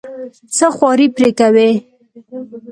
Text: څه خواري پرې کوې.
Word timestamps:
څه 0.55 0.67
خواري 0.75 1.07
پرې 1.15 1.29
کوې. 1.39 1.69